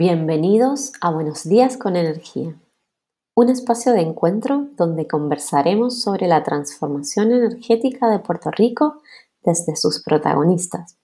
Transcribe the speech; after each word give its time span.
Bienvenidos 0.00 0.92
a 1.00 1.10
Buenos 1.10 1.42
Días 1.42 1.76
con 1.76 1.96
Energía, 1.96 2.54
un 3.34 3.48
espacio 3.48 3.92
de 3.92 4.02
encuentro 4.02 4.68
donde 4.76 5.08
conversaremos 5.08 6.00
sobre 6.02 6.28
la 6.28 6.44
transformación 6.44 7.32
energética 7.32 8.08
de 8.08 8.20
Puerto 8.20 8.52
Rico 8.52 9.02
desde 9.42 9.74
sus 9.74 10.00
protagonistas. 10.04 10.96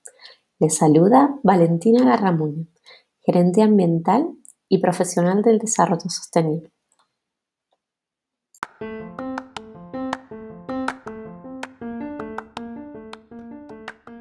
Les 0.60 0.76
saluda 0.76 1.34
Valentina 1.42 2.04
Garramuño, 2.04 2.68
gerente 3.22 3.62
ambiental 3.62 4.30
y 4.68 4.78
profesional 4.78 5.42
del 5.42 5.58
desarrollo 5.58 6.08
sostenible. 6.08 6.70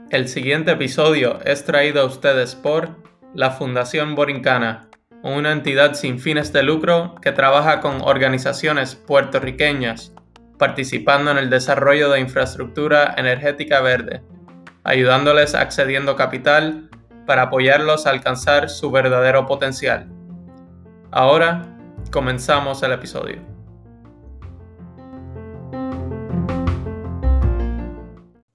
El 0.10 0.28
siguiente 0.28 0.72
episodio 0.72 1.40
es 1.44 1.64
traído 1.64 2.02
a 2.02 2.06
ustedes 2.06 2.56
por 2.56 3.03
la 3.34 3.50
Fundación 3.50 4.14
Borincana, 4.14 4.90
una 5.24 5.52
entidad 5.52 5.96
sin 5.96 6.20
fines 6.20 6.54
de 6.54 6.62
lucro 6.62 7.16
que 7.22 7.32
trabaja 7.32 7.80
con 7.80 8.02
organizaciones 8.02 8.96
puertorriqueñas 8.96 10.14
participando 10.60 11.32
en 11.32 11.38
el 11.38 11.50
desarrollo 11.50 12.10
de 12.12 12.20
infraestructura 12.20 13.16
energética 13.18 13.82
verde, 13.82 14.22
ayudándoles 14.84 15.56
accediendo 15.56 16.16
capital 16.16 16.90
para 17.26 17.44
apoyarlos 17.44 18.06
a 18.06 18.12
alcanzar 18.12 18.70
su 18.70 18.92
verdadero 18.92 19.48
potencial. 19.48 20.08
Ahora 21.12 21.76
comenzamos 22.12 22.84
el 22.84 22.92
episodio. 22.92 23.42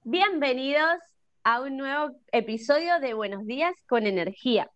Bienvenidos 0.03 1.08
a 1.43 1.61
un 1.61 1.77
nuevo 1.77 2.15
episodio 2.31 2.99
de 2.99 3.13
Buenos 3.13 3.45
Días 3.45 3.73
con 3.87 4.05
Energía. 4.05 4.69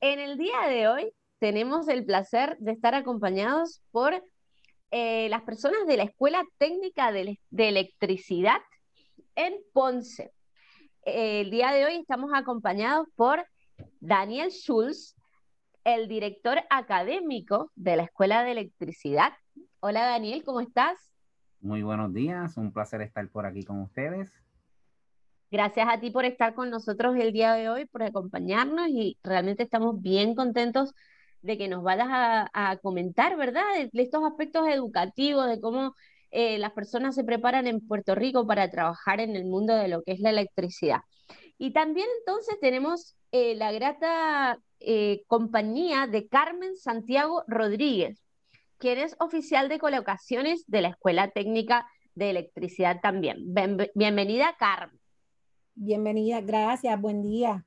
En 0.00 0.20
el 0.20 0.38
día 0.38 0.68
de 0.68 0.88
hoy 0.88 1.12
tenemos 1.38 1.88
el 1.88 2.04
placer 2.04 2.56
de 2.58 2.72
estar 2.72 2.94
acompañados 2.94 3.82
por 3.90 4.22
eh, 4.90 5.28
las 5.30 5.42
personas 5.42 5.86
de 5.86 5.96
la 5.96 6.04
Escuela 6.04 6.42
Técnica 6.58 7.12
de, 7.12 7.38
Electricidad 7.56 8.60
en 9.34 9.54
Ponce. 9.72 10.32
el 11.02 11.50
día 11.50 11.72
de 11.72 11.86
hoy 11.86 11.96
estamos 11.96 12.30
acompañados 12.34 13.08
por 13.16 13.44
Daniel 14.00 14.50
Schulz, 14.50 15.16
el 15.82 16.08
director 16.08 16.60
académico 16.70 17.72
de 17.74 17.96
la 17.96 18.04
Escuela 18.04 18.44
de 18.44 18.52
Electricidad. 18.52 19.32
Hola 19.80 20.04
Daniel, 20.04 20.44
¿cómo 20.44 20.60
estás? 20.60 21.10
Muy 21.60 21.82
buenos 21.82 22.12
días, 22.12 22.56
un 22.56 22.72
placer 22.72 23.00
estar 23.00 23.28
por 23.28 23.46
aquí 23.46 23.64
con 23.64 23.80
ustedes. 23.80 24.43
Gracias 25.54 25.86
a 25.88 26.00
ti 26.00 26.10
por 26.10 26.24
estar 26.24 26.52
con 26.56 26.68
nosotros 26.68 27.14
el 27.16 27.32
día 27.32 27.52
de 27.54 27.68
hoy, 27.68 27.86
por 27.86 28.02
acompañarnos 28.02 28.88
y 28.88 29.18
realmente 29.22 29.62
estamos 29.62 30.02
bien 30.02 30.34
contentos 30.34 30.94
de 31.42 31.56
que 31.56 31.68
nos 31.68 31.84
vayas 31.84 32.08
a, 32.10 32.76
comentar, 32.82 33.36
¿verdad? 33.36 33.62
De, 33.76 34.02
estos 34.02 34.24
aspectos 34.24 34.66
educativos, 34.66 35.46
de 35.46 35.60
cómo 35.60 35.94
eh, 36.32 36.58
las 36.58 36.72
personas 36.72 37.14
se 37.14 37.22
preparan 37.22 37.68
en 37.68 37.86
Puerto 37.86 38.16
Rico 38.16 38.48
para 38.48 38.68
trabajar 38.68 39.20
en 39.20 39.36
el 39.36 39.44
mundo 39.44 39.76
de 39.76 39.86
lo 39.86 40.02
que 40.02 40.10
es 40.10 40.18
la 40.18 40.30
electricidad. 40.30 41.02
Y 41.56 41.72
también 41.72 42.08
entonces 42.18 42.58
tenemos 42.60 43.14
eh, 43.30 43.54
la 43.54 43.70
grata 43.70 44.58
eh, 44.80 45.22
compañía 45.28 46.08
de 46.08 46.26
Carmen 46.26 46.76
Santiago 46.76 47.44
Rodríguez, 47.46 48.24
quien 48.78 48.98
es 48.98 49.14
oficial 49.20 49.68
de 49.68 49.78
colocaciones 49.78 50.64
de 50.66 50.82
la 50.82 50.88
Escuela 50.88 51.30
Técnica 51.30 51.86
de 52.16 52.30
Electricidad 52.30 52.98
también. 53.00 53.54
bienvenida, 53.94 54.56
Carmen. 54.58 55.03
Bienvenida, 55.76 56.40
gracias, 56.40 57.00
buen 57.00 57.20
día. 57.22 57.64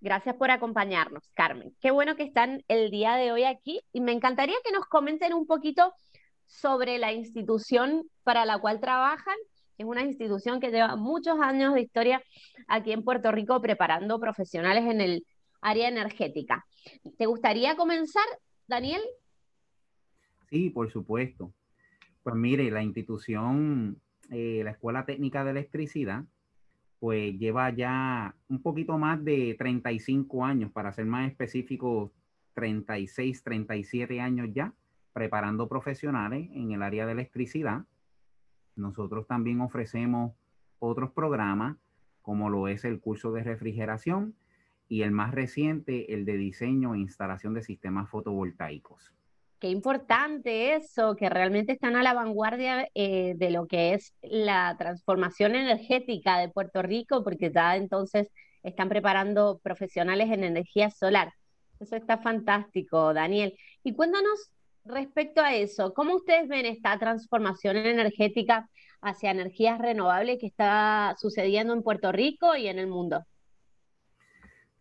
Gracias 0.00 0.34
por 0.34 0.50
acompañarnos, 0.50 1.28
Carmen. 1.34 1.72
Qué 1.80 1.92
bueno 1.92 2.16
que 2.16 2.24
están 2.24 2.64
el 2.66 2.90
día 2.90 3.14
de 3.14 3.30
hoy 3.30 3.44
aquí 3.44 3.80
y 3.92 4.00
me 4.00 4.10
encantaría 4.10 4.56
que 4.64 4.72
nos 4.72 4.86
comenten 4.86 5.32
un 5.32 5.46
poquito 5.46 5.94
sobre 6.46 6.98
la 6.98 7.12
institución 7.12 8.02
para 8.24 8.44
la 8.44 8.58
cual 8.58 8.80
trabajan. 8.80 9.36
Es 9.78 9.86
una 9.86 10.02
institución 10.02 10.58
que 10.58 10.72
lleva 10.72 10.96
muchos 10.96 11.38
años 11.40 11.72
de 11.74 11.82
historia 11.82 12.20
aquí 12.66 12.90
en 12.90 13.04
Puerto 13.04 13.30
Rico 13.30 13.60
preparando 13.62 14.18
profesionales 14.18 14.84
en 14.86 15.00
el 15.00 15.24
área 15.60 15.86
energética. 15.86 16.66
¿Te 17.16 17.26
gustaría 17.26 17.76
comenzar, 17.76 18.26
Daniel? 18.66 19.02
Sí, 20.48 20.70
por 20.70 20.90
supuesto. 20.90 21.52
Pues 22.24 22.34
mire, 22.34 22.72
la 22.72 22.82
institución, 22.82 24.02
eh, 24.30 24.62
la 24.64 24.72
Escuela 24.72 25.06
Técnica 25.06 25.44
de 25.44 25.52
Electricidad, 25.52 26.24
pues 27.00 27.38
lleva 27.38 27.70
ya 27.70 28.34
un 28.48 28.60
poquito 28.60 28.98
más 28.98 29.24
de 29.24 29.56
35 29.58 30.44
años, 30.44 30.70
para 30.70 30.92
ser 30.92 31.06
más 31.06 31.28
específico, 31.28 32.12
36, 32.54 33.42
37 33.42 34.20
años 34.20 34.50
ya, 34.52 34.74
preparando 35.14 35.66
profesionales 35.66 36.50
en 36.52 36.72
el 36.72 36.82
área 36.82 37.06
de 37.06 37.12
electricidad. 37.12 37.84
Nosotros 38.76 39.26
también 39.26 39.62
ofrecemos 39.62 40.34
otros 40.78 41.10
programas, 41.12 41.78
como 42.20 42.50
lo 42.50 42.68
es 42.68 42.84
el 42.84 43.00
curso 43.00 43.32
de 43.32 43.44
refrigeración 43.44 44.34
y 44.86 45.02
el 45.02 45.10
más 45.10 45.32
reciente, 45.34 46.12
el 46.12 46.26
de 46.26 46.36
diseño 46.36 46.94
e 46.94 46.98
instalación 46.98 47.54
de 47.54 47.62
sistemas 47.62 48.10
fotovoltaicos. 48.10 49.14
Qué 49.60 49.68
importante 49.68 50.74
eso, 50.74 51.16
que 51.16 51.28
realmente 51.28 51.72
están 51.72 51.94
a 51.94 52.02
la 52.02 52.14
vanguardia 52.14 52.88
eh, 52.94 53.34
de 53.36 53.50
lo 53.50 53.66
que 53.66 53.92
es 53.92 54.14
la 54.22 54.74
transformación 54.78 55.54
energética 55.54 56.38
de 56.38 56.48
Puerto 56.48 56.80
Rico, 56.80 57.22
porque 57.22 57.52
ya 57.54 57.76
entonces 57.76 58.28
están 58.62 58.88
preparando 58.88 59.60
profesionales 59.62 60.30
en 60.30 60.44
energía 60.44 60.90
solar. 60.90 61.34
Eso 61.78 61.96
está 61.96 62.16
fantástico, 62.18 63.12
Daniel. 63.12 63.54
Y 63.84 63.94
cuéntanos 63.94 64.50
respecto 64.86 65.42
a 65.42 65.54
eso, 65.54 65.92
¿cómo 65.92 66.16
ustedes 66.16 66.48
ven 66.48 66.64
esta 66.64 66.98
transformación 66.98 67.76
energética 67.76 68.66
hacia 69.02 69.30
energías 69.30 69.78
renovables 69.78 70.38
que 70.40 70.46
está 70.46 71.14
sucediendo 71.18 71.74
en 71.74 71.82
Puerto 71.82 72.12
Rico 72.12 72.56
y 72.56 72.68
en 72.68 72.78
el 72.78 72.86
mundo? 72.86 73.26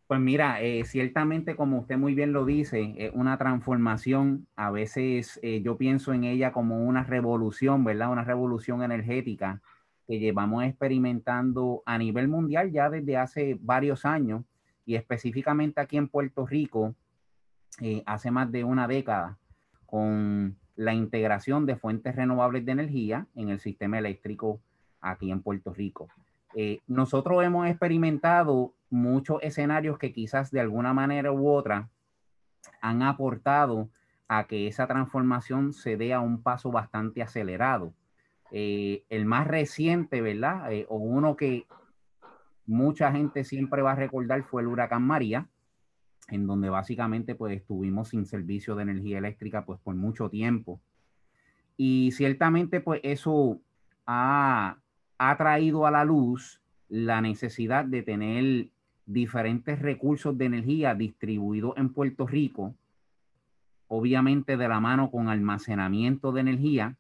Pues 0.09 0.19
mira, 0.21 0.59
eh, 0.59 0.85
ciertamente 0.85 1.55
como 1.55 1.77
usted 1.81 1.95
muy 1.95 2.15
bien 2.15 2.33
lo 2.33 2.43
dice, 2.43 2.95
es 2.97 3.11
una 3.13 3.37
transformación, 3.37 4.47
a 4.55 4.71
veces 4.71 5.39
eh, 5.43 5.61
yo 5.61 5.77
pienso 5.77 6.13
en 6.13 6.23
ella 6.23 6.51
como 6.51 6.83
una 6.83 7.03
revolución, 7.03 7.83
¿verdad? 7.83 8.11
Una 8.11 8.23
revolución 8.23 8.81
energética 8.81 9.61
que 10.07 10.17
llevamos 10.17 10.63
experimentando 10.63 11.83
a 11.85 11.99
nivel 11.99 12.27
mundial 12.27 12.71
ya 12.71 12.89
desde 12.89 13.17
hace 13.17 13.59
varios 13.61 14.03
años 14.03 14.45
y 14.83 14.95
específicamente 14.95 15.79
aquí 15.79 15.97
en 15.97 16.07
Puerto 16.07 16.47
Rico 16.47 16.95
eh, 17.79 18.01
hace 18.07 18.31
más 18.31 18.51
de 18.51 18.63
una 18.63 18.87
década 18.87 19.37
con 19.85 20.57
la 20.75 20.95
integración 20.95 21.67
de 21.67 21.75
fuentes 21.75 22.15
renovables 22.15 22.65
de 22.65 22.71
energía 22.71 23.27
en 23.35 23.49
el 23.49 23.59
sistema 23.59 23.99
eléctrico 23.99 24.59
aquí 25.01 25.29
en 25.29 25.43
Puerto 25.43 25.71
Rico. 25.71 26.07
Nosotros 26.87 27.43
hemos 27.43 27.67
experimentado 27.67 28.73
muchos 28.89 29.39
escenarios 29.43 29.97
que 29.97 30.11
quizás 30.11 30.51
de 30.51 30.59
alguna 30.59 30.93
manera 30.93 31.31
u 31.31 31.47
otra 31.49 31.89
han 32.81 33.01
aportado 33.03 33.89
a 34.27 34.45
que 34.45 34.67
esa 34.67 34.87
transformación 34.87 35.73
se 35.73 35.97
dé 35.97 36.13
a 36.13 36.19
un 36.19 36.41
paso 36.41 36.71
bastante 36.71 37.21
acelerado. 37.21 37.93
Eh, 38.51 39.03
el 39.09 39.25
más 39.25 39.47
reciente, 39.47 40.21
¿verdad? 40.21 40.71
Eh, 40.71 40.85
o 40.89 40.97
uno 40.97 41.35
que 41.35 41.65
mucha 42.65 43.11
gente 43.11 43.43
siempre 43.43 43.81
va 43.81 43.93
a 43.93 43.95
recordar 43.95 44.43
fue 44.43 44.61
el 44.61 44.67
huracán 44.67 45.03
María, 45.03 45.47
en 46.29 46.45
donde 46.45 46.69
básicamente 46.69 47.33
pues 47.33 47.57
estuvimos 47.57 48.09
sin 48.09 48.25
servicio 48.25 48.75
de 48.75 48.83
energía 48.83 49.17
eléctrica 49.17 49.65
pues 49.65 49.79
por 49.79 49.95
mucho 49.95 50.29
tiempo. 50.29 50.79
Y 51.75 52.11
ciertamente 52.11 52.81
pues 52.81 53.01
eso 53.03 53.59
ha, 54.05 54.77
ha 55.19 55.37
traído 55.37 55.85
a 55.85 55.91
la 55.91 56.05
luz 56.05 56.61
la 56.87 57.21
necesidad 57.21 57.85
de 57.85 58.01
tener 58.01 58.69
diferentes 59.05 59.79
recursos 59.79 60.35
de 60.37 60.45
energía 60.45 60.95
distribuidos 60.95 61.73
en 61.77 61.89
Puerto 61.89 62.25
Rico, 62.25 62.73
obviamente 63.87 64.55
de 64.55 64.67
la 64.67 64.79
mano 64.79 65.11
con 65.11 65.27
almacenamiento 65.27 66.31
de 66.31 66.41
energía, 66.41 66.95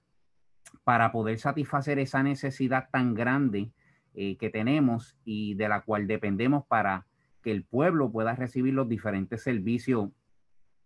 para 0.83 1.11
poder 1.11 1.39
satisfacer 1.39 1.97
esa 1.97 2.21
necesidad 2.21 2.89
tan 2.91 3.13
grande 3.13 3.71
eh, 4.13 4.35
que 4.37 4.49
tenemos 4.49 5.15
y 5.23 5.53
de 5.53 5.69
la 5.69 5.81
cual 5.81 6.05
dependemos 6.05 6.65
para 6.65 7.05
que 7.41 7.51
el 7.51 7.63
pueblo 7.63 8.11
pueda 8.11 8.35
recibir 8.35 8.73
los 8.73 8.89
diferentes 8.89 9.41
servicios 9.41 10.09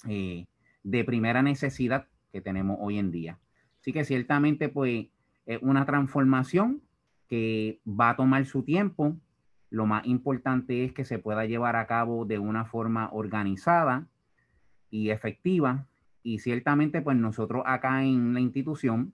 eh, 0.08 0.46
de 0.84 1.04
primera 1.04 1.42
necesidad 1.42 2.08
que 2.32 2.42
tenemos 2.42 2.78
hoy 2.80 3.00
en 3.00 3.12
día. 3.12 3.40
Así 3.80 3.92
que 3.92 4.06
ciertamente 4.06 4.70
pues 4.70 5.08
es 5.46 5.60
una 5.62 5.86
transformación 5.86 6.82
va 7.88 8.12
a 8.12 8.16
tomar 8.16 8.46
su 8.46 8.64
tiempo, 8.64 9.16
lo 9.70 9.88
más 9.88 10.06
importante 10.06 10.86
es 10.86 10.94
que 10.94 11.04
se 11.04 11.18
pueda 11.18 11.46
llevar 11.46 11.76
a 11.76 11.88
cabo 11.88 12.26
de 12.26 12.38
una 12.38 12.66
forma 12.66 13.10
organizada 13.12 14.08
y 14.92 15.10
efectiva. 15.10 15.88
Y 16.22 16.40
ciertamente, 16.40 17.02
pues 17.02 17.18
nosotros 17.18 17.64
acá 17.66 18.04
en 18.04 18.36
la 18.36 18.40
institución 18.40 19.14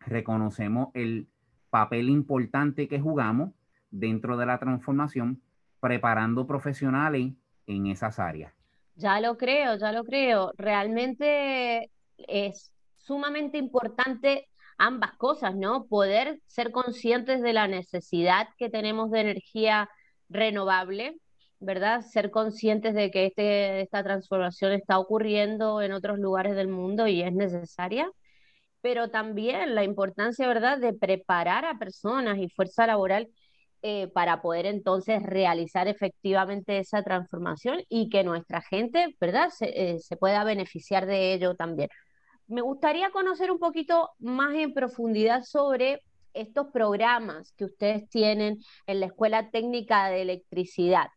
reconocemos 0.00 0.88
el 0.92 1.26
papel 1.70 2.10
importante 2.10 2.86
que 2.86 3.00
jugamos 3.00 3.52
dentro 3.90 4.36
de 4.36 4.44
la 4.44 4.58
transformación, 4.58 5.40
preparando 5.80 6.46
profesionales 6.46 7.32
en 7.66 7.86
esas 7.86 8.18
áreas. 8.18 8.52
Ya 8.94 9.20
lo 9.20 9.38
creo, 9.38 9.76
ya 9.78 9.92
lo 9.92 10.04
creo. 10.04 10.52
Realmente 10.58 11.90
es 12.18 12.70
sumamente 12.98 13.56
importante 13.56 14.48
ambas 14.78 15.12
cosas, 15.18 15.54
¿no? 15.56 15.86
Poder 15.86 16.40
ser 16.46 16.70
conscientes 16.72 17.42
de 17.42 17.52
la 17.52 17.68
necesidad 17.68 18.48
que 18.58 18.70
tenemos 18.70 19.10
de 19.10 19.20
energía 19.20 19.90
renovable, 20.28 21.16
¿verdad? 21.60 22.02
Ser 22.02 22.30
conscientes 22.30 22.94
de 22.94 23.10
que 23.10 23.26
este, 23.26 23.80
esta 23.82 24.02
transformación 24.04 24.72
está 24.72 24.98
ocurriendo 24.98 25.82
en 25.82 25.92
otros 25.92 26.18
lugares 26.18 26.54
del 26.56 26.68
mundo 26.68 27.06
y 27.08 27.22
es 27.22 27.32
necesaria, 27.32 28.10
pero 28.80 29.10
también 29.10 29.74
la 29.74 29.84
importancia, 29.84 30.46
¿verdad?, 30.48 30.78
de 30.78 30.94
preparar 30.94 31.64
a 31.64 31.78
personas 31.78 32.38
y 32.38 32.48
fuerza 32.50 32.86
laboral 32.86 33.28
eh, 33.82 34.08
para 34.08 34.42
poder 34.42 34.66
entonces 34.66 35.22
realizar 35.22 35.88
efectivamente 35.88 36.78
esa 36.78 37.02
transformación 37.02 37.82
y 37.88 38.08
que 38.10 38.24
nuestra 38.24 38.62
gente, 38.62 39.16
¿verdad?, 39.20 39.50
se, 39.50 39.94
eh, 39.94 39.98
se 40.00 40.16
pueda 40.16 40.44
beneficiar 40.44 41.06
de 41.06 41.34
ello 41.34 41.54
también. 41.56 41.88
Me 42.48 42.62
gustaría 42.62 43.10
conocer 43.10 43.50
un 43.50 43.58
poquito 43.58 44.10
más 44.18 44.54
en 44.54 44.72
profundidad 44.72 45.44
sobre 45.44 46.02
estos 46.32 46.68
programas 46.72 47.52
que 47.52 47.66
ustedes 47.66 48.08
tienen 48.08 48.58
en 48.86 49.00
la 49.00 49.06
Escuela 49.06 49.50
Técnica 49.50 50.08
de 50.08 50.22
Electricidad. 50.22 51.08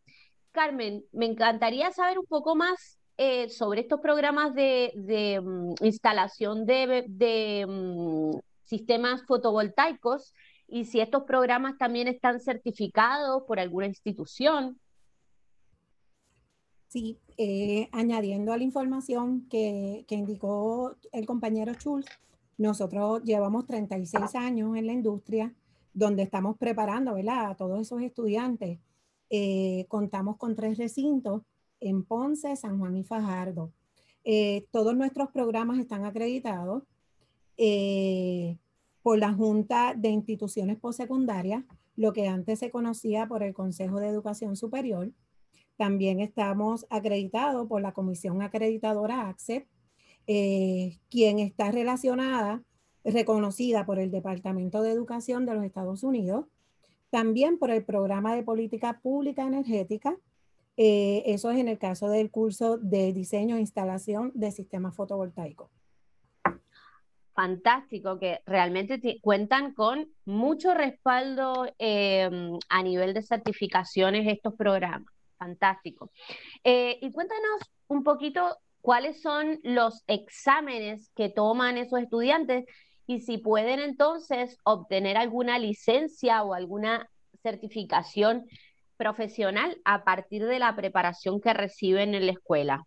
Carmen, 0.52 1.06
me 1.14 1.26
encantaría 1.28 1.92
saber 1.92 2.20
un 2.20 2.26
poco 2.26 2.56
más 2.56 3.00
eh, 3.18 3.48
sobre 3.50 3.82
estos 3.82 4.02
programas 4.02 4.54
de, 4.56 5.40
mm, 5.42 5.86
instalación 5.86 6.66
de, 6.66 7.66
mm, 7.66 8.38
sistemas 8.66 9.24
fotovoltaicos 9.26 10.34
y 10.68 10.84
si 10.86 11.00
estos 11.00 11.24
programas 11.24 11.78
también 11.78 12.10
están 12.10 12.42
certificados 12.42 13.44
por 13.48 13.60
alguna 13.60 13.86
institución. 13.86 14.81
Sí, 16.92 17.18
eh, 17.38 17.88
añadiendo 17.94 18.52
a 18.52 18.58
la 18.58 18.66
información 18.66 19.48
que, 19.50 20.04
que, 20.10 20.16
indicó 20.16 20.98
el 21.14 21.26
compañero 21.26 21.72
Schultz, 21.74 22.10
nosotros 22.58 23.24
llevamos 23.24 23.66
36 23.66 24.36
años 24.36 24.76
en 24.76 24.88
la 24.88 24.92
industria 24.92 25.56
donde 25.94 26.24
estamos 26.24 26.58
preparando 26.58 27.16
a 27.16 27.56
todos 27.56 27.80
esos 27.80 28.02
estudiantes. 28.02 28.78
Eh, 29.30 29.86
contamos 29.88 30.36
con 30.36 30.54
tres 30.54 30.78
recintos 30.78 31.44
en 31.80 32.04
Ponce, 32.04 32.58
San 32.58 32.78
Juan 32.78 32.98
y 32.98 33.06
Fajardo. 33.06 33.72
Eh, 34.26 34.68
todos 34.72 34.94
nuestros 34.94 35.30
programas 35.32 35.80
están 35.80 36.04
acreditados 36.04 36.84
por 39.02 39.18
la 39.18 39.32
Junta 39.32 39.94
de 39.96 40.10
Instituciones 40.10 40.78
Postsecundarias, 40.78 41.64
lo 41.96 42.12
que 42.12 42.28
antes 42.28 42.60
se 42.60 42.70
conocía 42.70 43.28
por 43.28 43.44
el 43.44 43.54
Consejo 43.54 44.02
de 44.02 44.10
Educación 44.10 44.58
Superior. 44.58 45.14
También 45.82 46.20
estamos 46.20 46.86
acreditados 46.92 47.68
por 47.68 47.82
la 47.82 47.92
Comisión 47.92 48.44
Acreditadora 48.44 49.28
ACCEP, 49.30 49.66
eh, 50.28 51.00
quien 51.10 51.40
está 51.40 51.72
relacionada, 51.72 52.62
reconocida 53.04 53.84
por 53.84 53.98
el 53.98 54.12
Departamento 54.12 54.84
de 54.84 54.92
Educación 54.92 55.48
de 55.48 55.56
los 55.56 55.64
Estados 55.64 56.04
Unidos, 56.04 56.46
también 57.10 57.58
por 57.58 57.72
el 57.72 57.84
Programa 57.84 58.36
de 58.36 58.44
Política 58.44 59.00
Pública 59.02 59.42
Energética, 59.42 60.16
eh, 60.78 61.24
eso 61.26 61.50
es 61.50 61.58
en 61.58 61.68
el 61.68 61.80
caso 61.80 62.10
del 62.10 62.30
curso 62.30 62.78
de 62.78 63.12
diseño 63.12 63.56
e 63.56 63.62
instalación 63.62 64.32
de 64.36 64.52
sistemas 64.52 64.96
fotovoltaicos. 64.96 65.72
Fantástico, 67.34 68.20
que 68.20 68.42
realmente 68.46 69.02
cuentan 69.20 69.74
con 69.74 70.12
mucho 70.26 70.76
respaldo 70.76 71.66
em, 71.80 72.60
a 72.70 72.84
nivel 72.84 73.16
de 73.16 73.24
certificaciones 73.24 74.28
estos 74.28 74.54
programas. 74.54 75.12
Fantástico. 75.42 76.12
Eh, 76.64 77.00
y 77.02 77.12
cuéntanos 77.12 77.62
un 77.88 78.04
poquito 78.04 78.60
cuáles 78.80 79.24
son 79.24 79.60
los 79.64 80.04
exámenes 80.06 81.10
que 81.16 81.30
toman 81.30 81.80
esos 81.80 82.00
estudiantes 82.00 82.66
y 83.08 83.22
si 83.22 83.40
pueden 83.40 83.80
entonces 83.80 84.56
obtener 84.64 85.18
alguna 85.18 85.58
licencia 85.58 86.44
o 86.44 86.54
alguna 86.54 87.10
certificación 87.42 88.46
profesional 88.98 89.82
a 89.84 90.04
partir 90.04 90.46
de 90.46 90.60
la 90.60 90.76
preparación 90.76 91.42
que 91.42 91.54
reciben 91.54 92.14
en 92.14 92.28
la 92.28 92.34
escuela. 92.34 92.84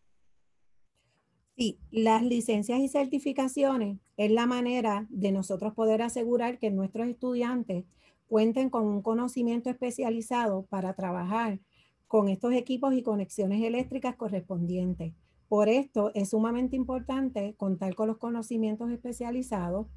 Sí, 1.57 1.81
las 1.91 2.23
licencias 2.23 2.79
y 2.79 2.87
certificaciones 2.87 3.99
es 4.17 4.31
la 4.31 4.47
manera 4.47 5.07
de 5.09 5.33
nosotros 5.33 5.75
poder 5.75 6.03
asegurar 6.03 6.61
que 6.61 6.71
nuestros 6.71 7.09
estudiantes 7.09 7.85
cuenten 8.29 8.71
con 8.71 8.87
un 8.87 9.03
conocimiento 9.03 9.71
especializado 9.71 10.67
para 10.71 10.95
trabajar 10.95 11.59
con 12.15 12.29
estos 12.29 12.53
equipos 12.53 12.95
y 12.95 13.03
conexiones 13.03 13.61
eléctricas 13.65 14.15
correspondientes. 14.15 15.15
Por 15.49 15.69
esto 15.69 16.13
es 16.15 16.31
sumamente 16.31 16.77
importante 16.77 17.57
contar 17.57 17.97
con 17.97 18.07
los 18.07 18.19
conocimientos 18.19 18.89
especializados 18.93 19.89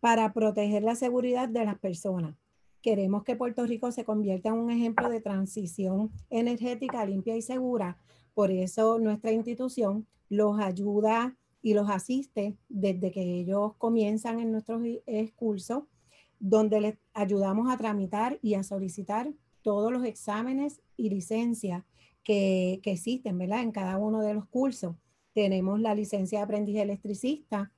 para 0.00 0.32
proteger 0.32 0.82
la 0.82 0.96
seguridad 0.96 1.48
de 1.48 1.64
las 1.64 1.78
personas. 1.78 2.34
Queremos 2.82 3.22
que 3.22 3.36
Puerto 3.36 3.64
Rico 3.64 3.92
se 3.92 4.04
convierta 4.04 4.48
en 4.48 4.56
un 4.56 4.72
ejemplo 4.72 5.08
de 5.08 5.20
transición 5.20 6.10
energética 6.30 7.06
limpia 7.06 7.36
y 7.36 7.42
segura. 7.42 7.96
Por 8.34 8.50
eso 8.50 8.98
nuestra 8.98 9.30
institución 9.30 10.08
los 10.28 10.58
ayuda 10.58 11.36
y 11.62 11.74
los 11.74 11.88
asiste 11.88 12.56
desde 12.68 13.12
que 13.12 13.22
ellos 13.22 13.74
comienzan 13.78 14.40
en 14.40 14.50
nuestros 14.50 14.82
cursos, 15.36 15.84
donde 16.40 16.80
les 16.80 16.98
ayudamos 17.14 17.70
a 17.70 17.76
tramitar 17.76 18.40
y 18.42 18.54
a 18.54 18.64
solicitar 18.64 19.32
todos 19.62 19.92
los 19.92 20.04
exámenes 20.04 20.80
y 20.96 21.10
licencias 21.10 21.84
que, 22.22 22.80
existen, 22.84 23.38
¿verdad? 23.38 23.62
En 23.62 23.72
cada 23.72 23.98
uno 23.98 24.20
de 24.22 24.34
los 24.34 24.46
cursos. 24.46 24.96
Tenemos 25.34 25.80
la 25.80 25.94
licencia 25.94 26.38
de 26.38 26.44
aprendiz 26.44 26.76
electricista, 26.76 27.72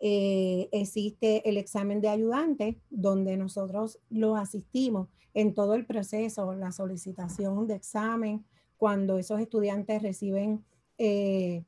eh, 0.00 0.68
existe 0.72 1.48
el 1.48 1.56
examen 1.56 2.00
de 2.00 2.08
ayudante, 2.08 2.80
donde 2.90 3.36
nosotros 3.36 3.98
lo 4.10 4.36
asistimos 4.36 5.08
en 5.34 5.54
todo 5.54 5.74
el 5.74 5.86
proceso, 5.86 6.52
la 6.54 6.72
solicitación 6.72 7.66
de 7.66 7.74
examen, 7.74 8.44
cuando 8.76 9.18
esos 9.18 9.40
estudiantes 9.40 10.02
reciben 10.02 10.64
eh, 10.98 11.64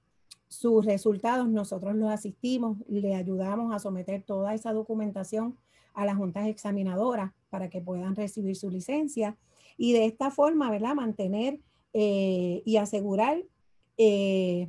sus 0.48 0.84
resultados, 0.84 1.48
nosotros 1.48 1.94
los 1.94 2.10
asistimos, 2.10 2.78
le 2.88 3.14
ayudamos 3.14 3.74
a 3.74 3.78
someter 3.78 4.22
toda 4.22 4.54
esa 4.54 4.72
documentación 4.72 5.56
a 5.94 6.04
las 6.04 6.16
juntas 6.16 6.46
examinadoras 6.46 7.32
para 7.50 7.68
que 7.68 7.80
puedan 7.80 8.16
recibir 8.16 8.56
su 8.56 8.70
licencia 8.70 9.36
y 9.82 9.94
de 9.94 10.04
esta 10.04 10.30
forma, 10.30 10.70
¿verdad? 10.70 10.94
Mantener 10.94 11.58
eh, 11.94 12.62
y 12.66 12.76
asegurar 12.76 13.42
eh, 13.96 14.68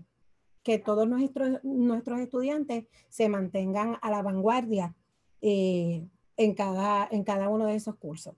que 0.63 0.79
todos 0.79 1.05
nuestros, 1.05 1.61
nuestros 1.65 2.21
estudiantes 2.21 2.85
se 3.09 3.27
mantengan 3.27 3.97
a 4.01 4.09
la 4.09 4.21
vanguardia 4.21 4.95
eh, 5.41 6.07
en, 6.37 6.55
cada, 6.55 7.09
en 7.11 7.25
cada 7.25 7.49
uno 7.49 7.65
de 7.65 7.75
esos 7.75 7.97
cursos. 7.97 8.35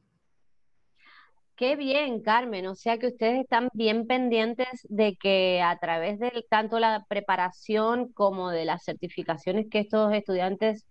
Qué 1.55 1.75
bien, 1.75 2.24
Carmen. 2.24 2.65
O 2.65 2.74
sea 2.74 2.98
que 2.98 3.05
ustedes 3.05 3.41
están 3.41 3.69
bien 3.74 4.07
pendientes 4.07 4.67
de 4.89 5.15
que 5.15 5.62
a 5.62 5.77
través 5.77 6.17
de 6.17 6.43
tanto 6.50 6.79
la 6.79 7.05
preparación 7.07 8.12
como 8.13 8.50
de 8.50 8.65
las 8.65 8.83
certificaciones 8.83 9.67
que 9.69 9.77
estos 9.77 10.12
estudiantes 10.12 10.88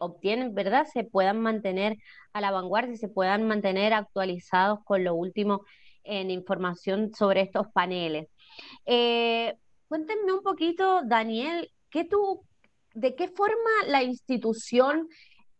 obtienen, 0.00 0.54
¿verdad? 0.54 0.86
Se 0.92 1.04
puedan 1.04 1.40
mantener 1.40 1.96
a 2.32 2.40
la 2.40 2.50
vanguardia 2.50 2.96
se 2.96 3.08
puedan 3.08 3.46
mantener 3.46 3.92
actualizados 3.92 4.80
con 4.84 5.04
lo 5.04 5.14
último 5.14 5.64
en 6.04 6.30
información 6.30 7.12
sobre 7.14 7.42
estos 7.42 7.66
paneles. 7.72 8.28
Eh, 8.86 9.54
cuéntenme 9.88 10.32
un 10.32 10.42
poquito, 10.42 11.02
Daniel, 11.04 11.70
¿qué 11.90 12.08
¿de 12.94 13.14
qué 13.14 13.28
forma 13.28 13.70
la 13.86 14.02
institución 14.02 15.08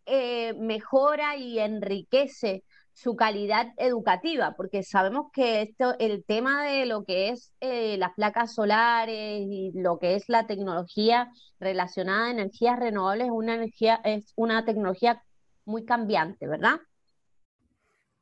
eh, 0.07 0.55
mejora 0.55 1.37
y 1.37 1.59
enriquece 1.59 2.65
su 3.01 3.17
calidad 3.17 3.73
educativa? 3.79 4.55
Porque 4.57 4.83
sabemos 4.83 5.31
que 5.33 5.63
esto, 5.63 5.95
el 5.99 6.23
tema 6.25 6.65
de 6.65 6.85
lo 6.85 7.05
que 7.05 7.31
es 7.31 7.55
eh, 7.61 7.97
las 7.97 8.13
placas 8.15 8.55
solares 8.55 9.41
y 9.41 9.73
lo 9.75 9.99
que 9.99 10.17
es 10.17 10.29
la 10.29 10.47
tecnología 10.47 11.31
relacionada 11.59 12.27
a 12.27 12.31
energías 12.31 12.79
renovables 12.79 13.29
es 13.29 13.33
una 13.33 13.55
energía, 13.55 14.01
es 14.05 14.33
una 14.37 14.67
tecnología 14.67 15.23
muy 15.65 15.87
cambiante, 15.87 16.47
¿verdad? 16.47 16.81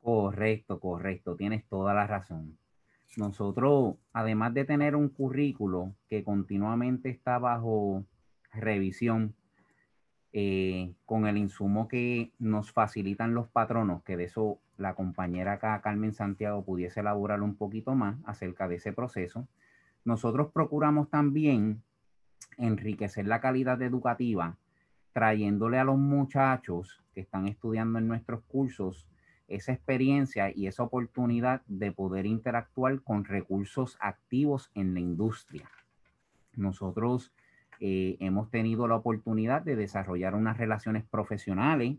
Correcto, 0.01 0.79
correcto, 0.79 1.35
tienes 1.35 1.67
toda 1.67 1.93
la 1.93 2.07
razón. 2.07 2.57
Nosotros, 3.17 3.95
además 4.13 4.53
de 4.53 4.63
tener 4.63 4.95
un 4.95 5.09
currículo 5.09 5.93
que 6.07 6.23
continuamente 6.23 7.09
está 7.09 7.37
bajo 7.37 8.05
revisión, 8.53 9.35
eh, 10.31 10.93
con 11.05 11.25
el 11.25 11.37
insumo 11.37 11.87
que 11.87 12.31
nos 12.37 12.71
facilitan 12.71 13.33
los 13.33 13.49
patronos, 13.49 14.03
que 14.03 14.15
de 14.15 14.25
eso 14.25 14.59
la 14.79 14.95
compañera 14.95 15.53
acá, 15.53 15.79
Carmen 15.81 16.13
Santiago, 16.13 16.63
pudiese 16.63 17.01
elaborar 17.01 17.41
un 17.41 17.55
poquito 17.55 17.95
más 17.95 18.17
acerca 18.25 18.67
de 18.67 18.75
ese 18.75 18.93
proceso, 18.93 19.47
nosotros 20.05 20.51
procuramos 20.51 21.09
también 21.09 21.83
enriquecer 22.57 23.27
la 23.27 23.41
calidad 23.41 23.81
educativa, 23.81 24.57
trayéndole 25.13 25.79
a 25.79 25.83
los 25.83 25.97
muchachos 25.97 27.03
que 27.13 27.21
están 27.21 27.47
estudiando 27.47 27.99
en 27.99 28.07
nuestros 28.07 28.41
cursos 28.43 29.07
esa 29.47 29.73
experiencia 29.73 30.51
y 30.55 30.67
esa 30.67 30.83
oportunidad 30.83 31.61
de 31.67 31.91
poder 31.91 32.25
interactuar 32.25 33.01
con 33.01 33.25
recursos 33.25 33.97
activos 33.99 34.69
en 34.75 34.93
la 34.93 34.99
industria. 34.99 35.69
nosotros 36.55 37.31
eh, 37.79 38.17
hemos 38.19 38.49
tenido 38.49 38.87
la 38.87 38.97
oportunidad 38.97 39.61
de 39.61 39.77
desarrollar 39.77 40.35
unas 40.35 40.57
relaciones 40.57 41.05
profesionales 41.05 41.97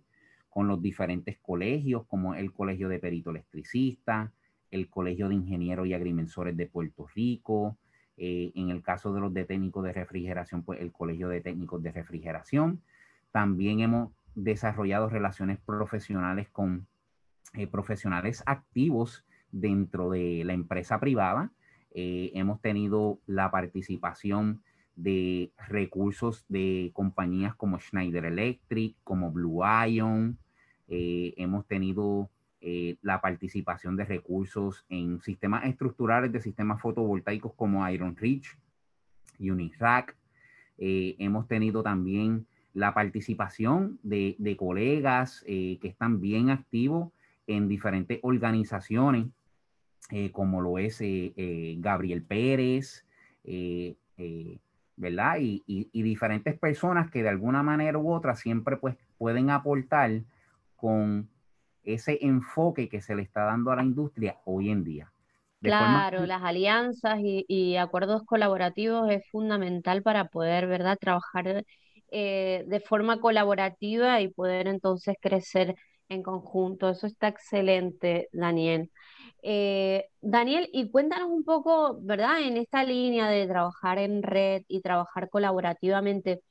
con 0.51 0.69
los 0.69 0.83
diferentes 0.83 1.39
colegios, 1.39 2.07
como 2.07 2.35
el 2.35 2.53
Colegio 2.53 2.89
de 2.89 2.99
Perito 2.99 3.31
Electricista, 3.31 4.33
el 4.71 4.89
Colegio 4.89 5.29
de 5.29 5.37
Ingenieros 5.37 5.87
y 5.87 5.95
Agrimensores 5.95 6.57
de 6.57 6.67
Puerto 6.67 7.07
Rico, 7.15 7.79
eh, 8.17 8.53
en 8.55 8.71
el 8.71 8.83
caso 8.83 9.15
de 9.15 9.21
los 9.21 9.33
de 9.33 9.45
técnicos 9.45 9.85
de 9.85 9.93
refrigeración, 9.93 10.63
pues 10.63 10.81
el 10.81 10.93
Colegio 10.93 11.29
de 11.29 11.41
Técnicos 11.41 11.83
de 11.83 11.93
Refrigeración. 11.93 12.83
También 13.33 13.81
hemos 13.81 14.13
desarrollado 14.35 15.09
relaciones 15.09 15.59
profesionales 15.59 16.49
con 16.51 16.87
eh, 17.55 17.67
profesionales 17.67 18.43
activos 18.47 19.25
dentro 19.53 20.11
de 20.11 20.43
la 20.45 20.53
empresa 20.53 21.01
privada. 21.01 21.51
Eh, 21.93 22.31
hemos 22.35 22.61
tenido 22.61 23.19
la 23.27 23.51
participación 23.51 24.63
de 24.97 25.53
recursos 25.69 26.45
de 26.49 26.91
compañías 26.93 27.55
como 27.55 27.81
Schneider 27.81 28.25
Electric, 28.25 28.97
como 29.05 29.31
Blue 29.31 29.63
Ion. 29.87 30.39
hemos 30.89 31.67
tenido 31.67 32.31
eh, 32.63 32.99
la 33.01 33.23
participación 33.23 33.97
de 33.97 34.05
recursos 34.05 34.85
en 34.91 35.23
sistemas 35.23 35.65
estructurales 35.65 36.31
de 36.31 36.43
sistemas 36.43 36.79
fotovoltaicos 36.83 37.55
como 37.55 37.89
Iron 37.89 38.15
Ridge, 38.17 38.59
Unirack. 39.39 40.15
Eh, 40.77 41.17
hemos 41.19 41.49
tenido 41.49 41.83
también 41.83 42.47
la 42.75 42.93
participación 42.93 43.99
de, 44.03 44.37
colegas 44.59 45.43
eh, 45.47 45.79
que 45.81 45.89
están 45.89 46.21
bien 46.21 46.51
activos 46.51 47.11
en 47.47 47.67
diferentes 47.67 48.21
organizaciones, 48.23 49.27
como 50.33 50.61
lo 50.61 50.79
es 50.79 51.01
Gabriel 51.79 52.23
Pérez, 52.23 53.05
¿verdad? 55.01 55.39
Y, 55.41 55.63
y, 55.67 56.03
diferentes 56.03 56.59
personas 56.59 57.11
que 57.11 57.23
de 57.23 57.31
alguna 57.31 57.63
manera 57.63 57.97
u 57.99 58.13
otra 58.13 58.37
siempre 58.37 58.77
pues, 58.77 58.97
pueden 59.17 59.49
aportar 59.49 60.11
con 60.77 61.29
ese 61.83 62.19
enfoque 62.21 62.89
que 62.91 63.01
se 63.01 63.15
le 63.15 63.23
está 63.23 63.45
dando 63.45 63.71
a 63.71 63.77
la 63.77 63.83
industria 63.83 64.37
hoy 64.45 64.69
en 64.69 64.85
día. 64.85 65.11
claro, 65.63 66.27
las 66.27 66.43
alianzas 66.43 67.19
y, 67.23 67.77
acuerdos 67.77 68.25
colaborativos 68.25 69.11
es 69.11 69.23
fundamental 69.31 70.03
para 70.03 70.27
poder, 70.27 70.67
¿verdad?, 70.67 70.99
trabajar 71.01 71.65
eh, 72.11 72.65
de 72.67 72.81
forma 72.81 73.21
colaborativa 73.21 74.21
y 74.21 74.29
poder 74.29 74.69
entonces 74.69 75.17
crecer 75.19 75.77
en 76.11 76.23
conjunto. 76.23 76.91
Eso 76.91 77.07
está 77.07 77.29
excelente, 77.29 78.29
Daniel. 78.33 78.91
Eh, 79.43 80.07
Daniel, 80.21 80.69
y 80.73 80.91
cuéntanos 80.91 81.29
un 81.31 81.45
poco, 81.45 81.99
¿verdad? 82.03 82.43
En 82.43 82.57
esta 82.57 82.85
línea 82.85 83.29
de 83.29 83.47
trabajar 83.47 83.99
en 83.99 84.23
red 84.23 84.63
y 84.69 84.81
trabajar 84.81 85.31
colaborativamente, 85.31 86.43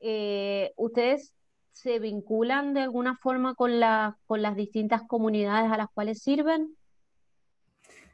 eh, 0.00 0.72
ustedes 0.76 1.34
se 1.72 1.98
vinculan 1.98 2.72
de 2.74 2.80
alguna 2.80 3.16
forma 3.16 3.54
con, 3.54 3.72
con 4.26 4.42
las 4.42 4.56
distintas 4.56 5.02
comunidades 5.02 5.70
a 5.70 5.76
las 5.76 5.88
cuales 5.92 6.22
sirven? 6.22 6.76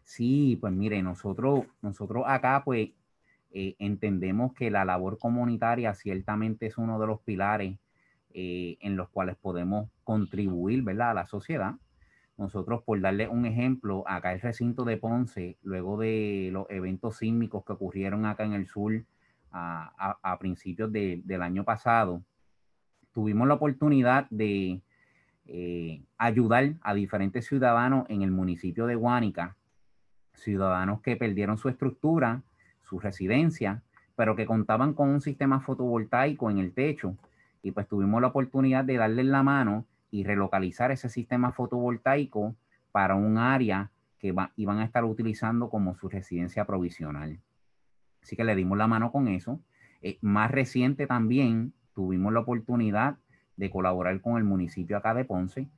Sí, 0.05 0.57
pues 0.61 0.73
mire, 0.73 1.03
nosotros, 1.03 1.65
nosotros 1.81 2.25
acá 2.27 2.62
pues 2.65 2.91
eh, 3.53 3.77
entendemos 3.79 4.53
que 4.55 4.71
la 4.71 4.85
labor 4.85 5.19
comunitaria 5.19 5.95
ciertamente 5.95 6.67
es 6.67 6.79
uno 6.79 6.99
de 6.99 7.07
los 7.07 7.21
pilares 7.21 7.79
en 8.35 8.97
los 8.97 9.11
cuales 9.11 9.37
podemos 9.37 9.91
contribuir, 10.05 10.83
¿verdad? 10.83 11.11
A 11.11 11.15
la 11.15 11.27
sociedad. 11.27 11.75
Nosotros, 12.37 12.83
por 12.83 13.01
darle 13.01 13.29
un 13.29 13.47
ejemplo, 13.47 14.05
acá 14.07 14.33
el 14.33 14.41
recinto 14.41 14.85
de 14.85 14.97
Ponce, 14.97 15.59
luego 15.62 15.99
de 15.99 16.51
los 16.53 16.67
eventos 16.71 17.19
sísmicos 17.19 17.65
que 17.65 17.73
ocurrieron 17.73 18.25
acá 18.27 18.45
en 18.45 18.55
el 18.55 18.67
sur 18.67 19.05
a, 19.51 20.37
principios 20.41 20.91
del 20.91 21.43
año 21.43 21.65
pasado, 21.65 22.23
tuvimos 23.12 23.47
la 23.47 23.55
oportunidad 23.55 24.27
de 24.31 24.81
eh, 25.47 26.03
ayudar 26.17 26.75
a 26.81 26.95
diferentes 26.95 27.47
ciudadanos 27.47 28.07
en 28.09 28.23
el 28.23 28.31
municipio 28.31 28.87
de 28.87 28.95
Guánica, 28.95 29.57
ciudadanos 30.33 31.03
que 31.03 31.17
perdieron 31.17 31.59
su 31.59 31.69
estructura, 31.69 32.43
su 32.81 32.99
residencia, 32.99 33.83
pero 34.17 34.37
que 34.37 34.47
contaban 34.47 34.95
con 34.95 35.11
un 35.11 35.21
sistema 35.21 35.61
fotovoltaico 35.61 36.51
en 36.51 36.59
el 36.59 36.73
techo. 36.73 37.17
Y 37.62 37.73
pues 37.73 37.87
tuvimos 37.87 38.21
la 38.21 38.29
oportunidad 38.29 38.85
de 38.85 38.97
darle 38.97 39.25
la 39.25 39.43
mano 39.43 39.85
y 40.12 40.23
relocalizar 40.23 40.92
ese 40.92 41.09
sistema 41.09 41.50
fotovoltaico 41.50 42.54
para 42.92 43.16
un 43.16 43.38
área 43.38 43.90
que 44.21 44.33
iban 44.57 44.78
a 44.78 44.85
estar 44.85 45.04
utilizando 45.04 45.69
como 45.69 45.97
su 45.97 46.09
residencia 46.09 46.64
provisional. 46.64 47.40
Así 48.23 48.37
que 48.37 48.45
le 48.45 48.54
dimos 48.54 48.78
la 48.78 48.87
mano 48.87 49.11
con 49.11 49.26
eso. 49.26 49.59
Eh, 50.02 50.19
más 50.21 50.50
reciente 50.50 51.09
también, 51.09 51.73
tuvimos 51.95 52.33
la 52.33 52.40
oportunidad 52.40 53.16
de 53.57 53.71
colaborar 53.71 54.21
con 54.21 54.37
el 54.37 54.45
municipio 54.45 54.97
acá 54.97 55.14
de 55.14 55.25
Ponce 55.25 55.69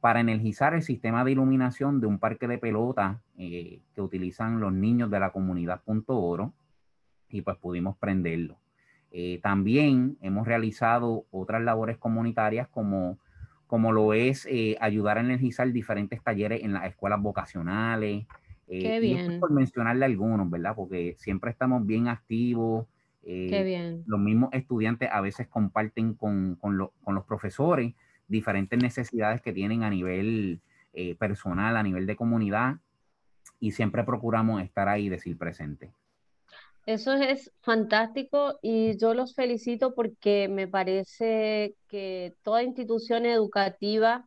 para 0.00 0.20
energizar 0.20 0.74
el 0.74 0.82
sistema 0.82 1.24
de 1.24 1.32
iluminación 1.32 2.00
de 2.00 2.06
un 2.06 2.18
parque 2.18 2.48
de 2.48 2.58
pelota 2.58 3.22
eh, 3.38 3.80
que 3.94 4.02
utilizan 4.02 4.60
los 4.60 4.72
niños 4.72 5.10
de 5.10 5.20
la 5.20 5.30
comunidad 5.30 5.82
Punto 5.82 6.18
Oro 6.18 6.52
y 7.28 7.42
pues 7.42 7.56
pudimos 7.56 7.96
prenderlo. 7.96 8.58
Eh, 9.10 9.40
también 9.42 10.18
hemos 10.20 10.46
realizado 10.46 11.24
otras 11.30 11.62
labores 11.62 11.96
comunitarias 11.96 12.68
como, 12.68 13.18
como 13.66 13.92
lo 13.92 14.14
es 14.14 14.46
eh, 14.46 14.76
ayudar 14.80 15.18
a 15.18 15.20
energizar 15.20 15.70
diferentes 15.72 16.22
talleres 16.22 16.62
en 16.62 16.72
las 16.72 16.86
escuelas 16.86 17.20
vocacionales. 17.20 18.26
Qué 18.68 18.98
bien. 18.98 19.38
por 19.38 19.52
mencionarle 19.52 20.04
algunos, 20.04 20.50
¿verdad? 20.50 20.74
Porque 20.74 21.14
siempre 21.18 21.52
estamos 21.52 21.86
bien 21.86 22.08
activos 22.08 22.86
Qué 23.26 23.60
eh, 23.60 23.64
bien. 23.64 24.04
Los 24.06 24.20
mismos 24.20 24.50
estudiantes 24.52 25.08
a 25.10 25.20
veces 25.20 25.48
comparten 25.48 26.14
con, 26.14 26.56
los 26.78 27.24
profesores 27.26 27.92
diferentes 28.28 28.80
necesidades 28.80 29.42
que 29.42 29.52
tienen 29.52 29.82
a 29.82 29.90
nivel 29.90 30.60
eh, 30.92 31.16
personal, 31.16 31.76
a 31.76 31.82
nivel 31.82 32.06
de 32.06 32.14
comunidad, 32.14 32.76
y 33.58 33.72
siempre 33.72 34.04
procuramos 34.04 34.62
estar 34.62 34.88
ahí 34.88 35.06
y 35.06 35.08
decir 35.08 35.36
presente. 35.36 35.90
Eso 36.86 37.14
es 37.14 37.50
fantástico 37.62 38.58
y 38.62 38.96
yo 38.98 39.12
los 39.12 39.34
felicito 39.34 39.92
porque 39.94 40.48
me 40.48 40.68
parece 40.68 41.74
que 41.88 42.34
toda 42.42 42.62
institución 42.62 43.26
educativa 43.26 44.24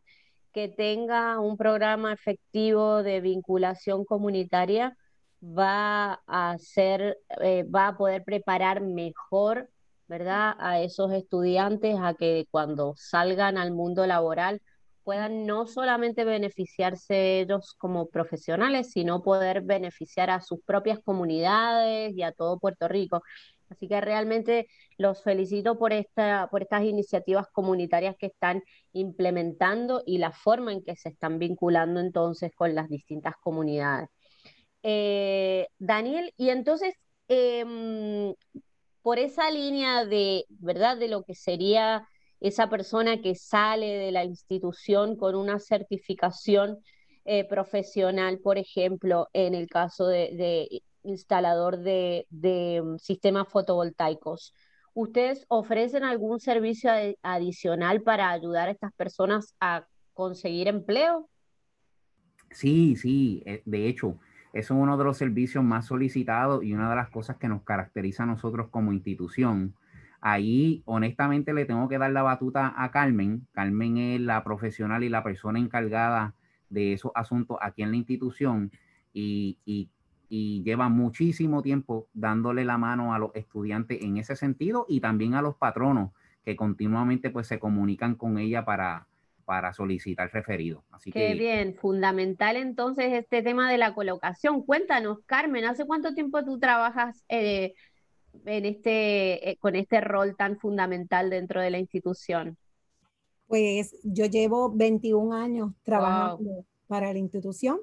que 0.52 0.68
tenga 0.68 1.40
un 1.40 1.56
programa 1.56 2.12
efectivo 2.12 3.02
de 3.02 3.20
vinculación 3.22 4.04
comunitaria 4.04 4.94
va 5.42 6.20
a 6.26 6.58
ser, 6.58 7.18
eh, 7.40 7.64
va 7.64 7.88
a 7.88 7.96
poder 7.96 8.24
preparar 8.24 8.82
mejor, 8.82 9.70
¿verdad? 10.06 10.54
A 10.58 10.80
esos 10.80 11.12
estudiantes 11.12 11.96
a 11.98 12.12
que 12.14 12.46
cuando 12.50 12.94
salgan 12.96 13.56
al 13.56 13.72
mundo 13.72 14.06
laboral 14.06 14.60
puedan 15.04 15.46
no 15.46 15.66
solamente 15.66 16.24
beneficiarse 16.24 17.40
ellos 17.40 17.74
como 17.78 18.08
profesionales, 18.08 18.90
sino 18.92 19.22
poder 19.22 19.62
beneficiar 19.62 20.30
a 20.30 20.40
sus 20.40 20.60
propias 20.62 20.98
comunidades 21.00 22.14
y 22.16 22.22
a 22.22 22.32
todo 22.32 22.58
Puerto 22.58 22.88
Rico. 22.88 23.22
Así 23.70 23.88
que 23.88 24.00
realmente 24.00 24.66
los 24.98 25.22
felicito 25.22 25.78
por, 25.78 25.92
esta, 25.92 26.48
por 26.50 26.62
estas 26.62 26.82
iniciativas 26.82 27.46
comunitarias 27.52 28.16
que 28.18 28.26
están 28.26 28.62
implementando 28.92 30.02
y 30.04 30.18
la 30.18 30.32
forma 30.32 30.72
en 30.72 30.82
que 30.82 30.96
se 30.96 31.10
están 31.10 31.38
vinculando 31.38 32.00
entonces 32.00 32.50
con 32.54 32.74
las 32.74 32.88
distintas 32.88 33.34
comunidades. 33.40 34.08
Eh, 34.82 35.68
Daniel, 35.78 36.32
y 36.36 36.50
entonces, 36.50 36.94
em, 37.28 38.34
por 39.02 39.18
esa 39.18 39.50
línea 39.50 40.04
de, 40.04 40.44
¿verdad? 40.48 40.96
De 40.96 41.08
lo 41.08 41.22
que 41.22 41.34
sería 41.34 42.08
esa 42.40 42.68
persona 42.68 43.20
que 43.20 43.34
sale 43.34 43.86
de 43.86 44.12
la 44.12 44.24
institución 44.24 45.16
con 45.16 45.34
una 45.34 45.58
certificación 45.58 46.78
eh, 47.24 47.44
profesional, 47.44 48.38
por 48.38 48.58
ejemplo, 48.58 49.28
en 49.32 49.54
el 49.54 49.68
caso 49.68 50.06
de, 50.06 50.82
instalador 51.02 51.78
de, 51.78 52.26
em, 52.42 52.98
sistemas 52.98 53.48
fotovoltaicos. 53.48 54.54
¿Ustedes 54.94 55.44
ofrecen 55.48 56.02
algún 56.02 56.40
servicio 56.40 56.90
adicional 57.22 58.02
para 58.02 58.30
ayudar 58.30 58.68
a 58.68 58.72
estas 58.72 58.92
personas 58.94 59.54
a 59.60 59.86
conseguir 60.14 60.68
empleo? 60.68 61.28
Sí, 62.50 62.96
sí, 62.96 63.42
eh, 63.46 63.62
de 63.64 63.86
hecho, 63.86 64.18
es 64.52 64.70
uno 64.70 64.96
de 64.96 65.04
los 65.04 65.16
servicios 65.16 65.62
más 65.62 65.86
solicitados 65.86 66.64
y 66.64 66.72
una 66.72 66.90
de 66.90 66.96
las 66.96 67.10
cosas 67.10 67.36
que 67.36 67.48
nos 67.48 67.62
caracteriza 67.62 68.24
a 68.24 68.26
nosotros 68.26 68.68
como 68.70 68.92
institución. 68.92 69.74
Ahí, 70.20 70.82
honestamente, 70.84 71.54
le 71.54 71.64
tengo 71.64 71.88
que 71.88 71.98
dar 71.98 72.10
la 72.10 72.22
batuta 72.22 72.74
a 72.76 72.90
Carmen. 72.90 73.46
Carmen 73.52 73.96
es 73.96 74.20
la 74.20 74.44
profesional 74.44 75.02
y 75.02 75.08
la 75.08 75.22
persona 75.22 75.58
encargada 75.58 76.34
de 76.68 76.92
esos 76.92 77.12
asuntos 77.14 77.56
aquí 77.60 77.82
en 77.82 77.90
la 77.90 77.96
institución 77.96 78.70
y, 79.12 79.58
lleva 80.28 80.88
muchísimo 80.88 81.60
tiempo 81.60 82.06
dándole 82.12 82.64
la 82.64 82.78
mano 82.78 83.12
a 83.12 83.18
los 83.18 83.34
estudiantes 83.34 84.00
en 84.02 84.16
ese 84.16 84.36
sentido 84.36 84.86
y 84.88 85.00
también 85.00 85.34
a 85.34 85.42
los 85.42 85.56
patronos 85.56 86.12
que 86.44 86.54
continuamente 86.54 87.30
pues 87.30 87.48
se 87.48 87.58
comunican 87.58 88.14
con 88.14 88.38
ella 88.38 88.64
para, 88.64 89.08
para 89.44 89.72
solicitar 89.72 90.30
referido. 90.32 90.84
Así 90.92 91.10
Qué 91.10 91.34
bien, 91.34 91.74
fundamental 91.74 92.54
entonces 92.54 93.12
este 93.12 93.42
tema 93.42 93.68
de 93.68 93.78
la 93.78 93.92
colocación. 93.92 94.62
Cuéntanos, 94.62 95.18
Carmen, 95.26 95.64
¿hace 95.64 95.84
cuánto 95.84 96.14
tiempo 96.14 96.44
tú 96.44 96.60
trabajas 96.60 97.24
eh, 97.28 97.74
en 98.44 98.64
este, 98.64 99.50
eh, 99.50 99.56
con 99.56 99.76
este 99.76 100.00
rol 100.00 100.36
tan 100.36 100.58
fundamental 100.58 101.30
dentro 101.30 101.60
de 101.60 101.70
la 101.70 101.78
institución? 101.78 102.56
Pues 103.46 103.96
yo 104.04 104.26
llevo 104.26 104.70
21 104.70 105.34
años 105.34 105.72
trabajando 105.82 106.64
para 106.86 107.12
la 107.12 107.18
institución. 107.18 107.80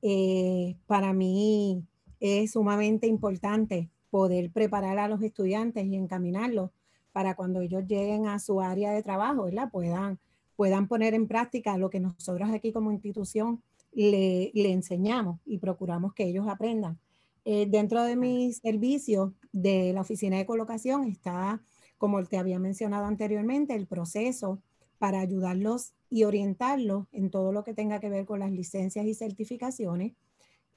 Eh, 0.00 0.76
para 0.86 1.12
mí 1.12 1.84
es 2.18 2.52
sumamente 2.52 3.06
importante 3.06 3.90
poder 4.10 4.50
preparar 4.50 4.98
a 4.98 5.08
los 5.08 5.22
estudiantes 5.22 5.86
y 5.86 5.96
encaminarlos 5.96 6.70
para 7.12 7.34
cuando 7.34 7.60
ellos 7.60 7.84
lleguen 7.86 8.26
a 8.26 8.38
su 8.38 8.60
área 8.60 8.92
de 8.92 9.02
trabajo, 9.02 9.44
¿verdad? 9.44 9.70
Puedan, 9.70 10.18
puedan 10.56 10.88
poner 10.88 11.14
en 11.14 11.28
práctica 11.28 11.76
lo 11.76 11.90
que 11.90 12.00
nosotros 12.00 12.50
aquí 12.50 12.72
como 12.72 12.90
institución 12.90 13.62
le, 13.92 14.50
le 14.54 14.72
enseñamos 14.72 15.40
y 15.44 15.58
procuramos 15.58 16.14
que 16.14 16.24
ellos 16.24 16.48
aprendan. 16.48 16.98
Eh, 17.44 17.66
dentro 17.68 18.04
de 18.04 18.16
mi 18.16 18.52
servicio 18.52 19.34
de 19.52 19.92
la 19.92 20.02
oficina 20.02 20.38
de 20.38 20.46
colocación 20.46 21.04
está, 21.04 21.62
como 21.98 22.22
te 22.24 22.38
había 22.38 22.58
mencionado 22.58 23.06
anteriormente, 23.06 23.74
el 23.74 23.86
proceso 23.86 24.62
para 24.98 25.20
ayudarlos 25.20 25.94
y 26.08 26.24
orientarlos 26.24 27.06
en 27.10 27.30
todo 27.30 27.52
lo 27.52 27.64
que 27.64 27.74
tenga 27.74 27.98
que 27.98 28.08
ver 28.08 28.26
con 28.26 28.40
las 28.40 28.52
licencias 28.52 29.04
y 29.06 29.14
certificaciones 29.14 30.12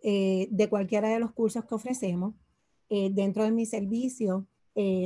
eh, 0.01 0.47
de 0.49 0.69
cualquiera 0.69 1.09
de 1.09 1.19
los 1.19 1.31
cursos 1.31 1.65
que 1.65 1.75
ofrecemos. 1.75 2.33
Eh, 2.89 3.09
dentro 3.11 3.43
de 3.43 3.51
mi 3.51 3.65
servicio 3.65 4.47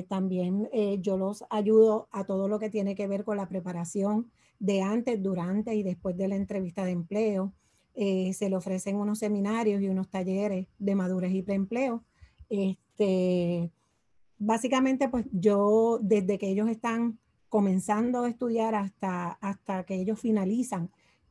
también 0.08 0.68
yo 1.00 1.16
los 1.16 1.44
ayudo 1.51 2.08
a 2.12 2.24
todo 2.24 2.48
lo 2.48 2.58
que 2.58 2.72
tiene 2.72 2.96
que 2.96 3.06
ver 3.06 3.24
con 3.24 3.38
la 3.38 3.48
preparación 3.48 4.32
de 4.58 4.82
antes, 4.82 5.22
durante 5.22 5.75
y 5.75 5.84
después 5.84 6.18
de 6.18 6.28
la 6.28 6.36
entrevista 6.38 6.84
de 6.86 6.92
empleo, 6.92 7.54
eh, 8.01 8.32
se 8.32 8.50
le 8.50 8.56
ofrecen 8.56 8.96
unos 8.96 9.20
seminarios 9.20 9.82
y 9.82 9.89
unos 9.89 10.08
talleres 10.08 10.68
de 10.77 10.96
madurez 10.96 11.34
y 11.34 11.41
preempleo. 11.41 12.06
Este, 12.50 13.74
básicamente, 14.38 15.10
pues 15.10 15.25
yo 15.34 16.00
desde 16.01 16.38
que 16.38 16.48
ellos 16.48 16.70
están 16.70 17.20
comenzando 17.50 18.24
a 18.24 18.29
estudiar 18.29 18.74
hasta, 18.74 19.32
hasta 19.41 19.84
que 19.84 19.96
ellos 19.96 20.18
finalizan, 20.18 20.89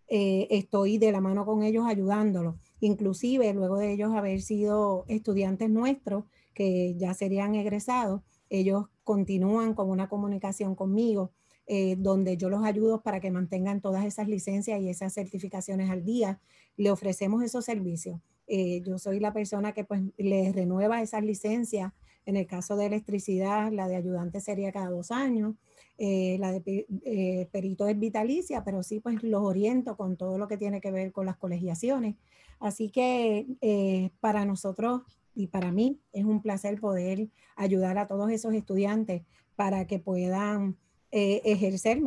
eh, 0.08 0.46
estoy 0.50 0.98
de 0.98 1.10
la 1.10 1.22
mano 1.22 1.46
con 1.46 1.62
ellos 1.62 1.87
ayudándolos. 1.87 2.56
Inclusive 2.80 3.54
luego 3.54 3.78
de 3.78 3.94
ellos 3.94 4.12
haber 4.14 4.42
sido 4.42 5.06
estudiantes 5.08 5.70
nuestros, 5.70 6.25
que 6.52 6.94
ya 6.98 7.14
serían 7.14 7.54
egresados, 7.54 8.20
ellos 8.50 8.88
continúan 9.04 9.72
con 9.72 9.88
una 9.88 10.10
comunicación 10.10 10.75
conmigo 10.75 11.30
eh, 11.70 11.96
donde 11.98 12.38
yo 12.38 12.48
los 12.48 12.64
ayudo 12.64 13.02
para 13.02 13.20
que 13.20 13.30
mantengan 13.30 13.82
todas 13.82 14.06
esas 14.06 14.26
licencias 14.26 14.80
y 14.80 14.88
esas 14.88 15.12
certificaciones 15.12 15.90
al 15.90 16.02
día. 16.02 16.40
Le 16.78 16.90
ofrecemos 16.90 17.42
esos 17.44 17.66
servicios. 17.66 18.22
Eh, 18.46 18.80
yo 18.80 18.96
soy 18.96 19.20
la 19.20 19.34
persona 19.34 19.72
que 19.72 19.84
pues 19.84 20.00
les 20.16 20.54
renueva 20.54 21.02
esas 21.02 21.22
licencias. 21.22 21.92
En 22.25 22.37
el 22.37 22.46
caso 22.46 22.75
de 22.76 22.87
electricidad, 22.87 23.70
la 23.70 23.87
de 23.87 23.96
ayudante 23.96 24.40
sería 24.40 24.72
cada 24.72 24.88
dos 24.88 25.10
años. 25.10 25.56
Eh, 25.98 26.38
la 26.40 26.52
de 26.52 27.48
perito 27.52 27.87
es 27.87 27.98
vitalicia, 27.98 28.64
pero 28.64 28.82
sí 28.82 29.00
pues 29.00 29.22
los 29.22 29.42
oriento 29.42 29.94
con 29.94 30.16
todo 30.16 30.38
lo 30.38 30.48
que 30.48 30.56
tiene 30.56 30.80
que 30.80 30.90
ver 30.90 31.12
con 31.12 31.26
las 31.26 31.37
colegiaciones. 31.37 32.16
Así 32.60 32.88
que 32.88 34.10
para 34.20 34.46
nosotros 34.46 35.02
y 35.34 35.48
para 35.48 35.70
mí 35.70 36.00
es 36.14 36.25
un 36.25 36.40
placer 36.40 36.80
poder 36.80 37.28
ayudar 37.56 37.98
a 37.98 38.06
todos 38.06 38.30
esos 38.30 38.54
estudiantes 38.54 39.22
para 39.54 39.87
que 39.87 39.98
puedan 39.98 40.78
eh, 41.10 41.40
ejercer 41.44 41.98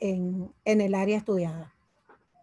En, 0.00 0.52
el 0.64 0.94
área 0.94 1.16
estudiada. 1.16 1.72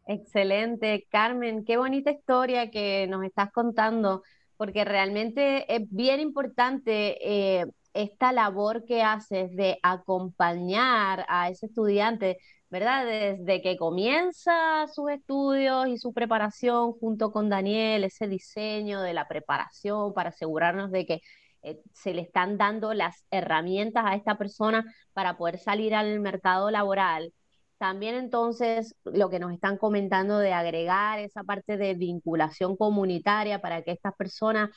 Excelente, 0.08 1.06
Carmen, 1.10 1.64
qué 1.64 1.78
bonita 1.78 2.12
historia 2.12 2.72
que 2.72 3.08
nos 3.08 3.24
estás 3.24 3.52
contando, 3.52 4.24
porque 4.58 4.84
realmente 4.84 5.74
es 5.74 5.84
bien 5.90 6.20
importante 6.20 7.18
eh, 7.22 7.66
esta 7.94 8.32
labor 8.32 8.84
que 8.86 9.04
haces 9.04 9.56
de 9.56 9.80
acompañar 9.84 11.26
a 11.30 11.50
ese 11.50 11.68
estudiante, 11.68 12.38
¿verdad? 12.70 13.06
Desde 13.06 13.62
que 13.62 13.78
comienza 13.78 14.88
sus 14.88 15.12
estudios 15.12 15.88
y 15.88 15.98
su 15.98 16.14
preparación 16.14 16.94
junto 16.94 17.32
con 17.32 17.50
Daniel, 17.50 18.04
ese 18.04 18.28
diseño 18.28 19.02
de 19.02 19.14
la 19.14 19.28
preparación 19.28 20.14
para 20.14 20.30
asegurarnos 20.30 20.92
de 20.92 21.06
que 21.06 21.22
eh, 21.64 21.82
se 21.94 22.14
le 22.14 22.22
están 22.22 22.58
dando 22.58 22.94
las 22.94 23.24
herramientas 23.32 24.04
a 24.06 24.16
esta 24.16 24.38
persona 24.38 24.86
para 25.14 25.38
poder 25.38 25.60
salir 25.60 25.96
al 25.96 26.20
mercado 26.20 26.72
laboral. 26.72 27.34
También 27.78 28.16
entonces 28.16 28.96
lo 29.04 29.30
que 29.30 29.40
nos 29.40 29.54
están 29.54 29.78
comentando 29.78 30.38
de 30.40 30.54
agregar 30.54 31.20
esa 31.20 31.44
parte 31.44 31.78
de 31.78 31.96
vinculación 31.96 32.78
comunitaria 32.78 33.60
para 33.62 33.82
que 33.84 33.92
estas 33.92 34.16
personas 34.16 34.70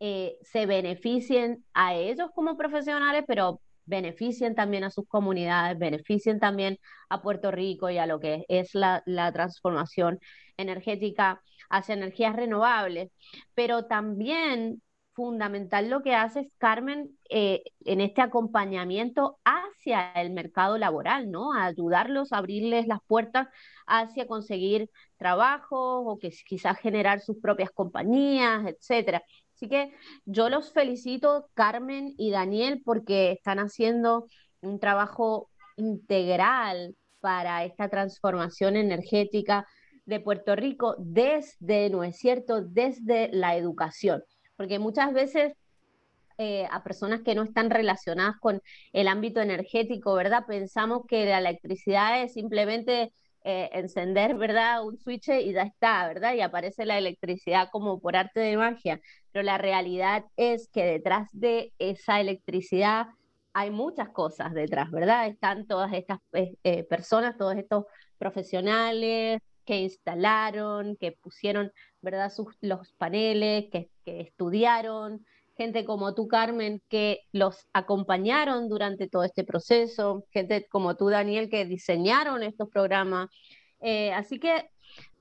eh, 0.00 0.36
se 0.42 0.66
beneficien 0.66 1.64
a 1.74 1.94
ellos 1.94 2.30
como 2.34 2.56
profesionales, 2.56 3.24
pero 3.26 3.60
beneficien 3.86 4.54
también 4.54 4.84
a 4.84 4.90
sus 4.90 5.08
comunidades, 5.08 5.78
beneficien 5.78 6.38
también 6.40 6.78
a 7.08 7.22
Puerto 7.22 7.50
Rico 7.50 7.88
y 7.90 7.98
a 7.98 8.06
lo 8.06 8.20
que 8.20 8.44
es 8.48 8.74
la, 8.74 9.02
la 9.06 9.32
transformación 9.32 10.18
energética 10.56 11.42
hacia 11.70 11.94
energías 11.94 12.36
renovables, 12.36 13.10
pero 13.54 13.86
también 13.86 14.82
fundamental 15.16 15.88
lo 15.88 16.02
que 16.02 16.14
hace 16.14 16.52
Carmen 16.58 17.18
eh, 17.30 17.62
en 17.84 18.00
este 18.02 18.20
acompañamiento 18.20 19.38
hacia 19.44 20.12
el 20.12 20.30
mercado 20.30 20.76
laboral, 20.78 21.30
¿no? 21.30 21.54
Ayudarlos 21.54 22.32
a 22.32 22.38
abrirles 22.38 22.86
las 22.86 23.00
puertas 23.06 23.48
hacia 23.86 24.26
conseguir 24.26 24.90
trabajo 25.16 26.00
o 26.00 26.18
que 26.18 26.30
quizás 26.46 26.78
generar 26.78 27.20
sus 27.20 27.38
propias 27.38 27.70
compañías, 27.70 28.66
etcétera. 28.66 29.22
Así 29.54 29.68
que 29.68 29.94
yo 30.26 30.50
los 30.50 30.72
felicito, 30.72 31.48
Carmen 31.54 32.12
y 32.18 32.30
Daniel, 32.30 32.82
porque 32.84 33.32
están 33.32 33.58
haciendo 33.58 34.26
un 34.60 34.78
trabajo 34.78 35.50
integral 35.76 36.94
para 37.20 37.64
esta 37.64 37.88
transformación 37.88 38.76
energética 38.76 39.66
de 40.04 40.20
Puerto 40.20 40.54
Rico 40.56 40.94
desde, 40.98 41.88
¿no 41.90 42.04
es 42.04 42.18
cierto?, 42.18 42.60
desde 42.62 43.30
la 43.32 43.56
educación 43.56 44.22
porque 44.56 44.78
muchas 44.78 45.12
veces 45.12 45.54
eh, 46.38 46.66
a 46.70 46.82
personas 46.82 47.22
que 47.22 47.34
no 47.34 47.44
están 47.44 47.70
relacionadas 47.70 48.36
con 48.40 48.60
el 48.92 49.08
ámbito 49.08 49.40
energético, 49.40 50.14
¿verdad? 50.14 50.44
Pensamos 50.46 51.02
que 51.08 51.24
la 51.24 51.38
electricidad 51.38 52.22
es 52.22 52.34
simplemente 52.34 53.12
eh, 53.44 53.70
encender, 53.72 54.34
¿verdad? 54.34 54.84
Un 54.84 54.98
switch 54.98 55.28
y 55.28 55.52
ya 55.52 55.62
está, 55.62 56.06
¿verdad? 56.08 56.34
Y 56.34 56.42
aparece 56.42 56.84
la 56.84 56.98
electricidad 56.98 57.68
como 57.72 58.00
por 58.00 58.16
arte 58.16 58.40
de 58.40 58.56
magia, 58.56 59.00
pero 59.32 59.44
la 59.44 59.56
realidad 59.56 60.24
es 60.36 60.68
que 60.68 60.84
detrás 60.84 61.28
de 61.32 61.72
esa 61.78 62.20
electricidad 62.20 63.06
hay 63.54 63.70
muchas 63.70 64.10
cosas 64.10 64.52
detrás, 64.52 64.90
¿verdad? 64.90 65.28
Están 65.28 65.66
todas 65.66 65.92
estas 65.94 66.18
eh, 66.32 66.84
personas, 66.84 67.38
todos 67.38 67.56
estos 67.56 67.84
profesionales, 68.18 69.40
que 69.66 69.80
instalaron, 69.80 70.96
que 70.96 71.12
pusieron, 71.12 71.72
¿verdad?, 72.00 72.30
Sus, 72.30 72.54
los 72.60 72.92
paneles, 72.94 73.66
que, 74.06 74.20
estudiaron, 74.20 75.26
gente 75.56 75.84
como 75.84 76.14
tú, 76.14 76.28
Carmen, 76.28 76.80
que 76.88 77.20
los 77.32 77.66
acompañaron 77.72 78.68
durante 78.68 79.08
todo 79.08 79.24
este 79.24 79.44
proceso, 79.44 80.24
gente 80.30 80.66
como 80.70 80.96
tú, 80.96 81.08
Daniel, 81.08 81.48
que 81.50 81.64
diseñaron 81.64 82.42
estos 82.42 82.68
programas. 82.68 83.28
Eh, 83.80 84.12
así 84.12 84.38
que 84.38 84.70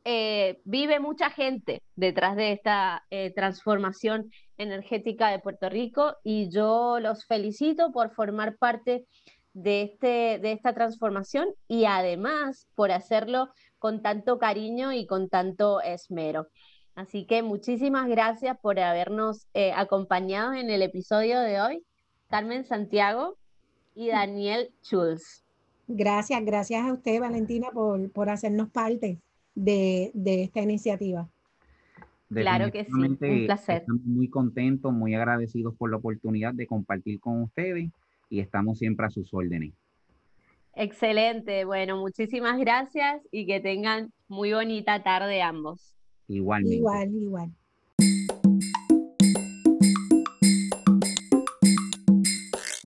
eh, 0.04 0.62
vive 0.65 1.00
mucha 1.00 1.32
gente 1.32 1.82
detrás 1.95 2.36
de 2.36 2.52
esta 2.52 3.04
eh, 3.10 3.34
transformación 3.34 4.30
energética 4.58 5.30
de 5.30 5.39
Puerto 5.39 5.67
Rico 5.67 6.15
y 6.24 6.52
yo 6.52 7.00
los 7.00 7.26
felicito 7.26 7.91
por 7.91 8.13
formar 8.13 8.56
parte 8.58 9.08
de, 9.54 9.82
este, 9.82 10.38
de 10.39 10.52
esta 10.52 10.76
transformación 10.76 11.48
y 11.67 11.86
además 11.86 12.67
por 12.76 12.91
hacerlo 12.91 13.50
con 13.80 14.04
tanto 14.04 14.38
cariño 14.38 14.93
y 14.93 15.08
con 15.08 15.28
tanto 15.28 15.82
esmero. 15.82 16.48
Así 16.96 17.26
que 17.26 17.44
muchísimas 17.44 18.08
gracias 18.08 18.58
por 18.60 18.80
habernos 18.80 19.48
eh, 19.54 19.74
acompañado 19.76 20.54
en 20.54 20.70
el 20.70 20.82
episodio 20.82 21.42
de 21.42 21.60
hoy, 21.60 21.84
Carmen 22.30 22.64
Santiago 22.64 23.38
y 23.96 24.08
Daniel 24.08 24.72
Schulz. 24.82 25.44
Gracias, 25.88 26.44
gracias 26.46 26.86
a 26.86 26.94
usted, 26.94 27.20
Valentina, 27.20 27.70
por, 27.72 28.10
por 28.12 28.30
hacernos 28.30 28.70
parte 28.70 29.20
de, 29.56 30.12
de 30.14 30.44
esta 30.44 30.62
iniciativa. 30.62 31.28
Claro 32.30 32.72
que 32.72 32.86
sí, 32.86 32.92
un 32.92 33.18
placer. 33.18 33.82
Estamos 33.82 34.04
muy 34.04 34.30
contentos, 34.30 34.92
muy 34.92 35.14
agradecidos 35.14 35.76
por 35.76 35.92
la 35.92 35.98
oportunidad 35.98 36.54
de 36.54 36.66
compartir 36.66 37.20
con 37.20 37.44
ustedes 37.44 37.92
y 38.30 38.40
estamos 38.40 38.80
siempre 38.80 39.06
a 39.06 39.10
sus 39.10 39.34
órdenes. 39.34 39.74
Excelente, 40.74 41.66
bueno, 41.66 41.98
muchísimas 41.98 42.58
gracias 42.58 43.22
y 43.32 43.46
que 43.46 43.60
tengan 43.60 44.12
muy 44.28 44.54
bonita 44.54 45.04
tarde 45.04 45.42
ambos. 45.42 45.95
Igualmente. 46.28 46.76
Igual, 46.78 47.14
igual. 47.16 47.52